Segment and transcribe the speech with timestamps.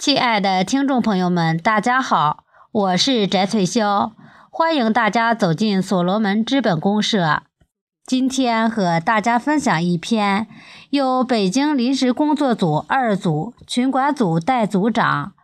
[0.00, 4.12] 亲爱的听众朋友们，大家好，我是翟翠霄，
[4.50, 7.42] 欢迎大家走进所罗门资本公社。
[8.06, 10.46] 今天和大家分享一篇
[10.88, 15.34] 由北京临时工作组二组群管组代组长、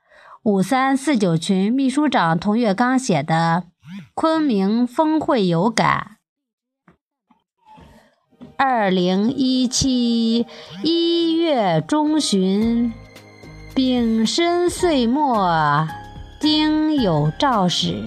[0.42, 3.64] 五三四九群秘书长童月刚写的
[4.14, 6.16] 《昆明峰会有感》。
[8.57, 10.46] 二零一七
[10.82, 12.95] 一月中旬。
[13.77, 15.87] 丙申岁末，
[16.41, 18.02] 丁酉兆始，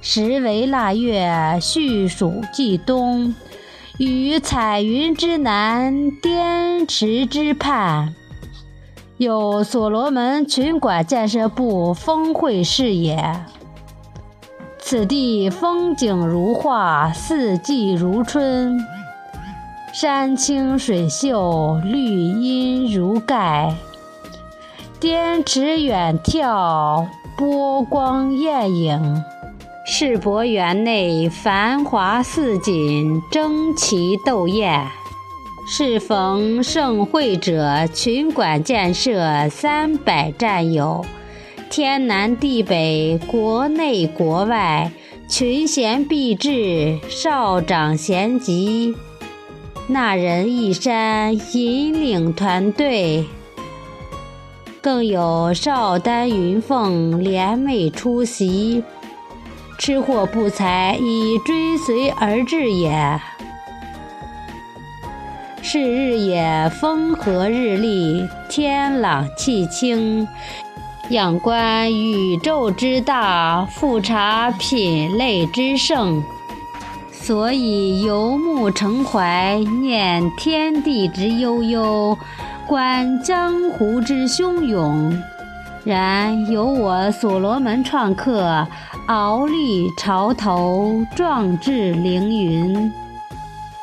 [0.00, 3.34] 时为腊月，序属季冬，
[3.98, 8.14] 于彩云之南，滇池之畔，
[9.16, 13.44] 有所罗门群管建设部峰会事也。
[14.78, 18.78] 此地风景如画，四季如春，
[19.92, 23.74] 山清水秀，绿荫如盖。
[25.00, 29.24] 滇池远眺，波光艳影。
[29.86, 34.86] 世博园内繁华似锦，争奇斗艳。
[35.66, 41.02] 适逢盛会者，群馆建设三百战友，
[41.70, 44.92] 天南地北，国内国外，
[45.26, 48.94] 群贤毕至，少长咸集，
[49.86, 53.24] 那人一山，引领团队。
[54.82, 58.82] 更有邵丹、云凤联袂出席，
[59.78, 63.20] 吃货不才已追随而至也。
[65.62, 70.26] 是日也风和日丽，天朗气清，
[71.10, 76.22] 仰观宇宙之大，复察品类之盛，
[77.12, 82.16] 所以游目骋怀，念天地之悠悠。
[82.70, 85.20] 观江湖之汹涌，
[85.82, 88.64] 然有我所罗门创客，
[89.08, 92.92] 鳌立潮头，壮志凌云。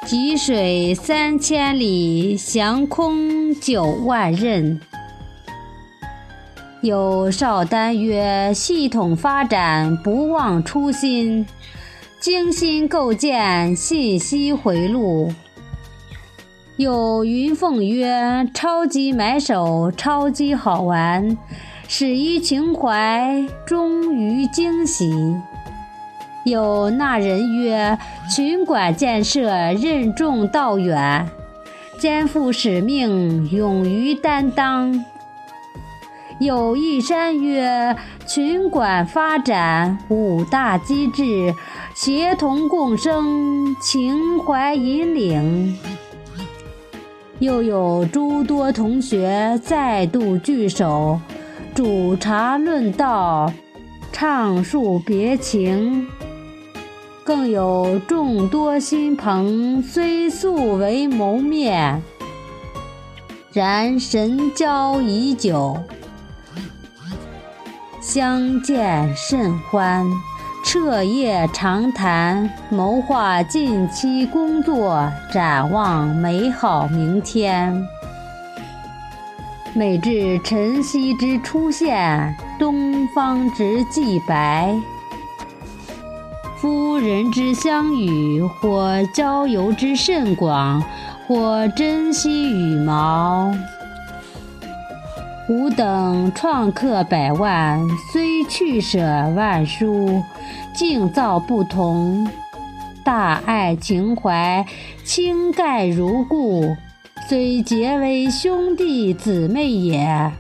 [0.06, 4.80] 积水三千里，翔空九万仞。
[6.80, 11.46] 有少丹曰：“系统发展，不忘初心，
[12.22, 15.34] 精心构建，信息回路。”
[16.78, 21.36] 有云凤曰：“超级买手，超级好玩，
[21.88, 25.12] 始于情怀，终于惊喜。”
[26.46, 27.98] 有那人曰
[28.30, 31.28] ：“群馆建设，任重道远，
[32.00, 35.04] 肩负使命，勇于担当。”
[36.40, 41.56] 有一山曰：“群馆发展，五大机制，
[41.96, 45.76] 协同共生，情怀引领。”
[47.40, 51.20] 又有诸多同学再度聚首，
[51.76, 53.54] 煮茶论道，
[54.12, 56.08] 畅述别情；
[57.24, 62.02] 更有众多新朋，虽素未谋面，
[63.54, 65.78] 然神交已久，
[68.02, 70.08] 相见甚欢。
[70.70, 77.88] 彻夜长谈，谋划近期工作，展望美好明天。
[79.74, 84.76] 每至晨曦之出现，东方之既白，
[86.58, 90.84] 夫人之相与，或交游之甚广，
[91.30, 93.56] 或珍惜羽毛。
[95.50, 97.80] 吾等创客百万，
[98.12, 99.00] 虽去舍
[99.34, 100.22] 万殊，
[100.76, 102.30] 境造不同。
[103.06, 104.66] 大爱情怀，
[105.06, 106.76] 倾盖如故。
[107.30, 110.34] 虽结为兄弟姊妹也，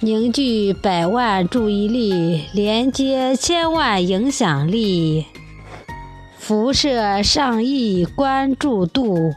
[0.00, 5.26] 凝聚百万注意力，连接千万影响力，
[6.38, 9.34] 辐射上亿关注度。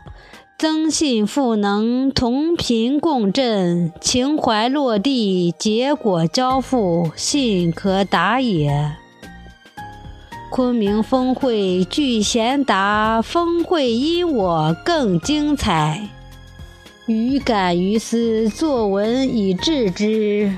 [0.59, 8.91] 增信赋能，同频共振，情怀落地，结果交付，信可达也。
[10.51, 16.09] 昆明峰会聚贤达，峰会因我更精彩。
[17.05, 20.53] 于感于斯，作文以致之。